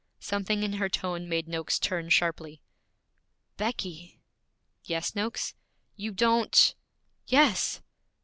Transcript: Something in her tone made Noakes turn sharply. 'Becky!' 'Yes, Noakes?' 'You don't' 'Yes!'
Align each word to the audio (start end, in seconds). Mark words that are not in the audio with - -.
Something 0.19 0.63
in 0.63 0.73
her 0.81 0.89
tone 0.89 1.29
made 1.29 1.47
Noakes 1.47 1.77
turn 1.77 2.09
sharply. 2.09 2.63
'Becky!' 3.57 4.19
'Yes, 4.83 5.13
Noakes?' 5.13 5.53
'You 5.95 6.11
don't' 6.11 6.73
'Yes!' 7.27 7.83